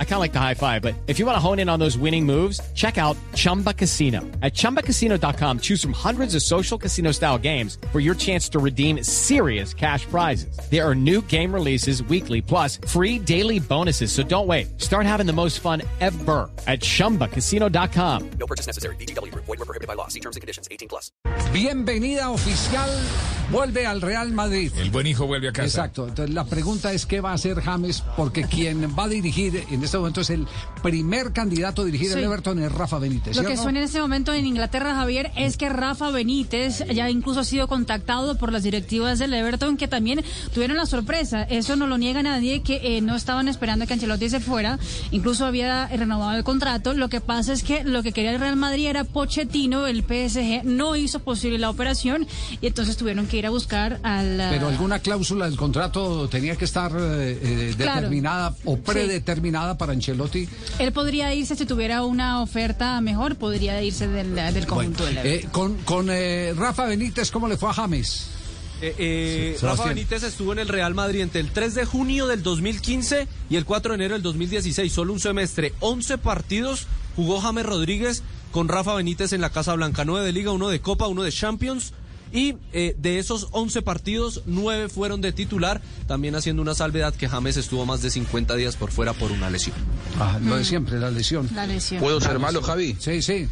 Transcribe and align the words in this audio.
I 0.00 0.04
kind 0.04 0.14
of 0.14 0.20
like 0.20 0.32
the 0.32 0.40
high 0.40 0.54
five, 0.54 0.82
but 0.82 0.96
if 1.06 1.20
you 1.20 1.26
want 1.26 1.36
to 1.36 1.40
hone 1.40 1.60
in 1.60 1.68
on 1.68 1.78
those 1.78 1.96
winning 1.96 2.26
moves, 2.26 2.60
check 2.74 2.98
out 2.98 3.16
Chumba 3.34 3.72
Casino. 3.72 4.22
At 4.42 4.54
ChumbaCasino.com, 4.54 5.60
choose 5.60 5.80
from 5.80 5.92
hundreds 5.92 6.34
of 6.34 6.42
social 6.42 6.76
casino 6.76 7.12
style 7.12 7.38
games 7.38 7.78
for 7.92 8.00
your 8.00 8.16
chance 8.16 8.48
to 8.48 8.58
redeem 8.58 9.04
serious 9.04 9.72
cash 9.72 10.04
prizes. 10.06 10.58
There 10.68 10.84
are 10.84 10.96
new 10.96 11.22
game 11.22 11.54
releases 11.54 12.02
weekly, 12.02 12.40
plus 12.42 12.78
free 12.88 13.20
daily 13.20 13.60
bonuses. 13.60 14.10
So 14.10 14.24
don't 14.24 14.48
wait. 14.48 14.80
Start 14.80 15.06
having 15.06 15.26
the 15.26 15.32
most 15.32 15.60
fun 15.60 15.82
ever 16.00 16.50
at 16.66 16.80
ChumbaCasino.com. 16.80 18.30
No 18.30 18.46
purchase 18.46 18.66
necessary. 18.66 18.96
BGW. 18.96 19.32
Void 19.32 19.46
were 19.46 19.56
prohibited 19.58 19.86
by 19.86 19.94
law. 19.94 20.08
See 20.08 20.20
terms 20.20 20.34
and 20.34 20.40
conditions. 20.40 20.66
18 20.72 20.88
plus. 20.88 21.12
Bienvenida 21.52 22.30
oficial, 22.30 22.90
vuelve 23.50 23.86
al 23.86 24.02
Real 24.02 24.32
Madrid. 24.32 24.70
El 24.76 24.90
buen 24.90 25.06
hijo 25.06 25.26
vuelve 25.26 25.48
a 25.48 25.52
casa. 25.52 25.66
Exacto. 25.66 26.06
Entonces 26.06 26.34
la 26.34 26.44
pregunta 26.44 26.92
es 26.92 27.06
qué 27.06 27.20
va 27.20 27.30
a 27.30 27.34
hacer 27.34 27.60
James, 27.60 28.02
porque 28.16 28.44
quien 28.44 28.94
va 28.96 29.04
a 29.04 29.08
dirigir 29.08 29.64
en 29.70 29.80
este 29.88 29.98
momento 29.98 30.20
es 30.20 30.30
el 30.30 30.46
primer 30.82 31.32
candidato 31.32 31.82
a 31.82 31.84
dirigir 31.84 32.12
el. 32.12 32.18
Everton 32.24 32.58
es 32.62 32.70
Rafa 32.70 32.98
Benítez. 32.98 33.34
Lo 33.36 33.42
¿sí 33.42 33.46
o 33.46 33.48
que 33.50 33.56
no? 33.56 33.62
suena 33.62 33.78
en 33.80 33.84
este 33.86 34.00
momento 34.00 34.32
en 34.34 34.46
Inglaterra, 34.46 34.94
Javier, 34.94 35.30
es 35.36 35.56
que 35.56 35.68
Rafa 35.68 36.10
Benítez 36.10 36.84
ya 36.94 37.08
incluso 37.10 37.40
ha 37.40 37.44
sido 37.44 37.68
contactado 37.68 38.36
por 38.36 38.52
las 38.52 38.62
directivas 38.62 39.18
del 39.18 39.32
Everton, 39.34 39.76
que 39.76 39.88
también 39.88 40.22
tuvieron 40.52 40.76
la 40.76 40.86
sorpresa. 40.86 41.42
Eso 41.44 41.76
no 41.76 41.86
lo 41.86 41.98
niega 41.98 42.22
nadie, 42.22 42.62
que 42.62 42.96
eh, 42.96 43.00
no 43.00 43.16
estaban 43.16 43.48
esperando 43.48 43.86
que 43.86 43.94
Ancelotti 43.94 44.28
se 44.28 44.40
fuera. 44.40 44.78
Incluso 45.10 45.46
había 45.46 45.86
renovado 45.88 46.36
el 46.36 46.44
contrato. 46.44 46.92
Lo 46.94 47.08
que 47.08 47.20
pasa 47.20 47.52
es 47.52 47.62
que 47.62 47.82
lo 47.84 48.02
que 48.02 48.12
quería 48.12 48.32
el 48.32 48.40
Real 48.40 48.56
Madrid 48.56 48.86
era 48.86 49.04
Pochettino, 49.04 49.86
el 49.86 50.02
PSG 50.02 50.64
no 50.64 50.96
hizo 50.96 51.20
posible 51.20 51.58
la 51.58 51.70
operación 51.70 52.26
y 52.60 52.66
entonces 52.66 52.96
tuvieron 52.96 53.26
que 53.26 53.38
ir 53.38 53.46
a 53.46 53.50
buscar 53.50 54.00
al... 54.02 54.36
Pero 54.50 54.68
alguna 54.68 54.98
cláusula 54.98 55.46
del 55.46 55.56
contrato 55.56 56.28
tenía 56.28 56.56
que 56.56 56.64
estar 56.66 56.92
eh, 56.94 57.38
eh, 57.42 57.74
Claro. 57.78 57.96
determinada 58.02 58.54
o 58.64 58.76
predeterminada 58.76 59.77
para 59.78 59.92
Ancelotti. 59.92 60.48
Él 60.78 60.92
podría 60.92 61.32
irse 61.34 61.56
si 61.56 61.64
tuviera 61.64 62.04
una 62.04 62.42
oferta 62.42 63.00
mejor, 63.00 63.36
podría 63.36 63.80
irse 63.82 64.08
del, 64.08 64.34
del 64.34 64.66
conjunto 64.66 65.04
del 65.06 65.18
Everton. 65.18 65.48
Eh, 65.48 65.52
con 65.52 65.76
con 65.84 66.08
eh, 66.10 66.52
Rafa 66.56 66.84
Benítez, 66.86 67.30
¿cómo 67.30 67.48
le 67.48 67.56
fue 67.56 67.70
a 67.70 67.72
James? 67.72 68.28
Eh, 68.80 68.94
eh, 68.98 69.56
Sí, 69.58 69.66
Rafa. 69.66 69.86
Benítez 69.86 70.22
estuvo 70.22 70.52
en 70.52 70.60
el 70.60 70.68
Real 70.68 70.94
Madrid 70.94 71.20
entre 71.20 71.40
el 71.40 71.50
3 71.50 71.74
de 71.74 71.84
junio 71.84 72.26
del 72.26 72.42
2015 72.42 73.26
y 73.50 73.56
el 73.56 73.64
4 73.64 73.92
de 73.92 73.94
enero 73.96 74.14
del 74.14 74.22
2016, 74.22 74.92
solo 74.92 75.12
un 75.12 75.20
semestre, 75.20 75.72
11 75.80 76.18
partidos 76.18 76.86
jugó 77.16 77.40
James 77.40 77.66
Rodríguez 77.66 78.22
con 78.52 78.68
Rafa 78.68 78.94
Benítez 78.94 79.32
en 79.32 79.40
la 79.40 79.50
Casa 79.50 79.74
Blanca, 79.74 80.04
9 80.04 80.24
de 80.24 80.32
Liga, 80.32 80.52
uno 80.52 80.68
de 80.68 80.80
Copa, 80.80 81.08
uno 81.08 81.22
de 81.22 81.32
Champions. 81.32 81.92
Y 82.32 82.56
eh, 82.72 82.94
de 82.98 83.18
esos 83.18 83.48
11 83.52 83.82
partidos, 83.82 84.42
9 84.46 84.88
fueron 84.88 85.20
de 85.20 85.32
titular, 85.32 85.80
también 86.06 86.34
haciendo 86.34 86.62
una 86.62 86.74
salvedad 86.74 87.14
que 87.14 87.28
James 87.28 87.56
estuvo 87.56 87.86
más 87.86 88.02
de 88.02 88.10
50 88.10 88.54
días 88.56 88.76
por 88.76 88.90
fuera 88.90 89.12
por 89.12 89.32
una 89.32 89.50
lesión. 89.50 89.76
Ah, 90.18 90.38
lo 90.42 90.56
de 90.56 90.64
siempre, 90.64 90.98
la 90.98 91.10
lesión. 91.10 91.48
La 91.54 91.66
lesión. 91.66 92.00
¿Puedo 92.00 92.20
ser 92.20 92.38
malo, 92.38 92.62
Javi? 92.62 92.96
Sí, 92.98 93.22
sí. 93.22 93.48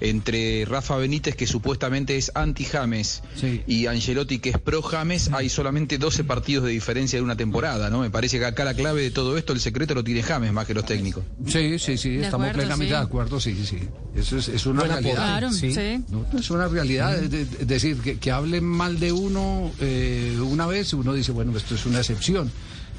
Entre 0.00 0.64
Rafa 0.66 0.96
Benítez, 0.96 1.34
que 1.36 1.46
supuestamente 1.46 2.16
es 2.16 2.30
anti-James, 2.34 3.22
Sí. 3.34 3.62
y 3.66 3.86
Angelotti, 3.86 4.38
que 4.40 4.50
es 4.50 4.58
pro-James, 4.58 5.30
hay 5.32 5.48
solamente 5.48 5.96
12 5.98 6.22
partidos 6.24 6.64
de 6.66 6.70
diferencia 6.72 7.18
de 7.18 7.22
una 7.22 7.36
temporada, 7.36 7.88
¿no? 7.90 8.00
Me 8.00 8.10
parece 8.10 8.38
que 8.38 8.44
acá 8.44 8.64
la 8.64 8.74
clave 8.74 9.02
de 9.02 9.10
todo 9.10 9.36
esto, 9.38 9.52
el 9.52 9.60
secreto 9.60 9.94
lo 9.94 10.04
tiene 10.04 10.22
James 10.22 10.52
más 10.52 10.66
que 10.66 10.74
los 10.74 10.84
técnicos. 10.84 11.24
Sí, 11.46 11.78
sí, 11.78 11.96
sí, 11.96 12.10
De 12.16 12.24
estamos 12.24 12.44
acuerdo, 12.48 12.58
plenamente 12.60 12.94
sí. 12.94 12.98
de 12.98 13.04
acuerdo, 13.04 13.40
sí, 13.40 13.56
sí. 13.64 13.78
Eso 14.14 14.36
es, 14.38 14.48
es 14.48 14.66
una 14.66 14.82
realidad. 14.84 15.14
Claro, 15.14 15.50
sí. 15.52 15.74
No, 16.08 16.26
es 16.38 16.50
una 16.50 16.68
realidad, 16.68 17.22
es 17.22 17.30
de- 17.30 17.42
es 17.42 17.66
decir, 17.66 17.96
que, 17.98 18.18
que 18.18 18.30
hablen 18.30 18.64
mal 18.64 18.98
de 19.00 19.12
uno 19.12 19.70
eh, 19.80 20.36
una 20.42 20.66
vez, 20.66 20.92
uno 20.92 21.12
dice, 21.14 21.32
bueno, 21.32 21.56
esto 21.56 21.74
es 21.74 21.86
una 21.86 21.98
excepción. 22.00 22.50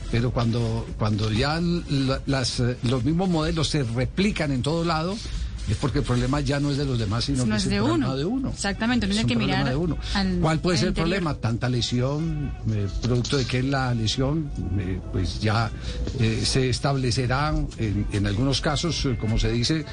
Pero 0.10 0.32
cuando, 0.32 0.88
cuando 0.98 1.30
ya 1.32 1.60
la- 1.62 2.22
las, 2.28 2.62
los 2.84 3.04
mismos 3.04 3.28
modelos 3.30 3.68
se 3.68 3.84
replican 3.84 4.52
en 4.52 4.62
todo 4.62 4.86
lado, 4.86 5.18
es 5.70 5.76
porque 5.78 6.00
el 6.00 6.06
problema 6.06 6.40
ya 6.42 6.60
no 6.60 6.72
es 6.72 6.78
de 6.78 6.86
los 6.86 6.98
demás, 7.00 7.26
sino 7.26 7.46
No 7.46 7.52
que 7.52 7.58
es 7.58 7.64
es 7.64 7.70
de 7.70 7.76
el 7.78 7.84
problema 7.84 8.08
uno. 8.08 8.16
de 8.18 8.26
uno. 8.26 8.50
Exactamente, 8.50 9.06
uno 9.06 9.12
Es 9.16 9.26
tiene 9.26 9.34
que 9.34 9.46
mirar 9.46 9.68
de 9.70 9.76
uno. 9.76 9.98
al- 10.14 10.40
¿Cuál 10.40 10.60
puede 10.60 10.78
ser 10.78 10.88
el 10.88 10.92
interior. 10.92 11.10
problema? 11.10 11.34
Tanta 11.36 11.70
lesión, 11.70 12.52
eh, 12.72 12.88
producto 13.02 13.38
de 13.38 13.46
que 13.46 13.64
la 13.64 13.94
lesión, 13.94 14.50
eh, 14.80 15.00
pues 15.12 15.40
ya 15.42 15.72
eh, 16.20 16.42
se 16.46 16.70
establecerá 16.70 17.54
en, 17.78 18.06
en 18.12 18.28
algunos 18.28 18.62
casos, 18.62 19.06
eh, 19.06 19.18
como 19.20 19.38
se 19.40 19.52
dice, 19.52 19.86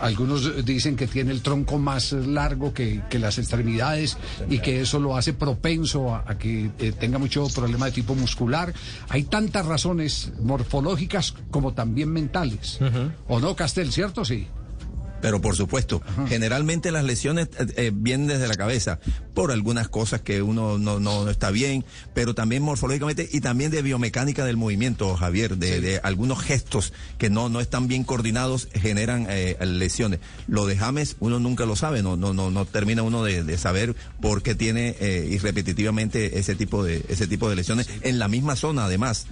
algunos 0.00 0.64
dicen 0.64 0.96
que 0.96 1.06
tiene 1.06 1.32
el 1.32 1.42
tronco 1.42 1.78
más 1.78 2.12
largo 2.12 2.72
que, 2.72 3.02
que 3.08 3.18
las 3.18 3.38
extremidades 3.38 4.16
y 4.48 4.58
que 4.58 4.80
eso 4.82 4.98
lo 5.00 5.16
hace 5.16 5.32
propenso 5.32 6.14
a, 6.14 6.24
a 6.26 6.38
que 6.38 6.70
eh, 6.78 6.92
tenga 6.92 7.18
mucho 7.18 7.46
problema 7.48 7.86
de 7.86 7.92
tipo 7.92 8.14
muscular. 8.14 8.72
Hay 9.08 9.24
tantas 9.24 9.66
razones 9.66 10.32
morfológicas 10.42 11.34
como 11.50 11.72
también 11.74 12.10
mentales. 12.12 12.78
¿O 13.28 13.40
no, 13.40 13.54
Castel, 13.56 13.92
cierto? 13.92 14.24
Sí. 14.24 14.35
Pero 15.20 15.40
por 15.40 15.56
supuesto, 15.56 16.02
generalmente 16.28 16.92
las 16.92 17.04
lesiones 17.04 17.48
eh, 17.58 17.66
eh, 17.76 17.92
vienen 17.94 18.26
desde 18.26 18.48
la 18.48 18.54
cabeza 18.54 18.98
por 19.34 19.52
algunas 19.52 19.88
cosas 19.88 20.20
que 20.20 20.42
uno 20.42 20.78
no, 20.78 21.00
no, 21.00 21.24
no 21.24 21.30
está 21.30 21.50
bien, 21.50 21.84
pero 22.14 22.34
también 22.34 22.62
morfológicamente 22.62 23.28
y 23.30 23.40
también 23.40 23.70
de 23.70 23.82
biomecánica 23.82 24.44
del 24.44 24.56
movimiento, 24.56 25.14
Javier, 25.16 25.56
de, 25.56 25.80
de 25.80 26.00
algunos 26.02 26.40
gestos 26.42 26.92
que 27.18 27.30
no, 27.30 27.48
no 27.48 27.60
están 27.60 27.88
bien 27.88 28.04
coordinados 28.04 28.68
generan 28.72 29.26
eh, 29.28 29.56
lesiones. 29.64 30.20
Lo 30.46 30.66
de 30.66 30.76
James 30.76 31.16
uno 31.20 31.38
nunca 31.38 31.66
lo 31.66 31.76
sabe, 31.76 32.02
no, 32.02 32.16
no, 32.16 32.32
no, 32.32 32.50
no 32.50 32.64
termina 32.64 33.02
uno 33.02 33.22
de, 33.24 33.44
de 33.44 33.58
saber 33.58 33.94
por 34.20 34.42
qué 34.42 34.54
tiene 34.54 34.96
eh, 35.00 35.28
y 35.30 35.38
repetitivamente 35.38 36.38
ese 36.38 36.54
tipo 36.54 36.84
de, 36.84 37.04
ese 37.08 37.26
tipo 37.26 37.48
de 37.48 37.56
lesiones 37.56 37.88
en 38.02 38.18
la 38.18 38.28
misma 38.28 38.56
zona 38.56 38.84
además. 38.84 39.26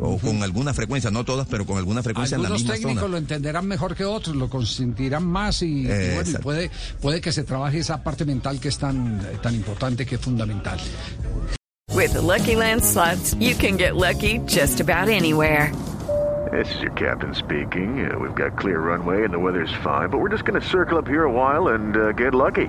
O 0.00 0.18
con 0.18 0.42
alguna 0.42 0.74
frecuencia, 0.74 1.10
no 1.10 1.24
todas, 1.24 1.46
pero 1.48 1.64
con 1.64 1.78
alguna 1.78 2.02
frecuencia 2.02 2.36
en 2.36 2.42
la 2.42 2.48
Algunos 2.48 2.62
misma 2.62 2.74
técnicos 2.74 3.00
zona. 3.02 3.12
lo 3.12 3.18
entenderán 3.18 3.66
mejor 3.66 3.94
que 3.94 4.04
otros, 4.04 4.36
lo 4.36 4.48
consentirán 4.50 5.26
más 5.26 5.62
y, 5.62 5.82
y 5.82 5.86
Eh, 5.90 6.12
bueno, 6.16 6.30
y 6.30 6.42
puede, 6.42 6.70
puede 7.00 7.20
que 7.20 7.32
se 7.32 7.42
trabaje 7.44 7.78
esa 7.78 8.02
parte 8.02 8.24
mental 8.24 8.60
que 8.60 8.68
es 8.68 8.78
tan, 8.78 9.20
tan 9.42 9.54
importante, 9.54 10.04
que 10.04 10.16
es 10.16 10.20
fundamental. 10.20 10.78
With 11.94 12.12
the 12.12 12.20
Lucky 12.20 12.54
Land 12.54 12.82
slots, 12.84 13.34
you 13.40 13.54
can 13.56 13.76
get 13.78 13.96
lucky 13.96 14.40
just 14.46 14.80
about 14.80 15.08
anywhere. 15.08 15.72
This 16.52 16.68
is 16.76 16.80
your 16.82 16.92
captain 16.92 17.34
speaking. 17.34 18.08
Uh, 18.10 18.18
we've 18.18 18.34
got 18.34 18.56
clear 18.58 18.78
runway 18.80 19.24
and 19.24 19.32
the 19.32 19.38
weather's 19.38 19.72
fine, 19.82 20.08
but 20.10 20.18
we're 20.20 20.30
just 20.30 20.44
going 20.44 20.60
to 20.60 20.66
circle 20.66 20.96
up 20.98 21.06
here 21.08 21.24
a 21.24 21.30
while 21.32 21.68
and 21.74 21.96
uh, 21.96 22.12
get 22.12 22.34
lucky. 22.34 22.68